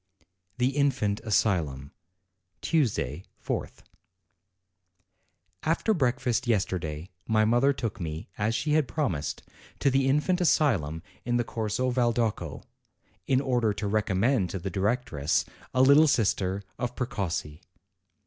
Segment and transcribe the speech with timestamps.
[0.57, 1.91] THE INFANT ASYLUM
[2.61, 3.83] Tuesday, 4th.
[5.61, 9.43] After breakfast yesterday my mother took me, as she had promised,
[9.77, 12.63] to the Infant Asylum in the Corso Valdocco,
[13.27, 16.95] in order to recommend to the directress a THE INFANT ASYLUM 211 little sister of
[16.95, 17.61] Precossi.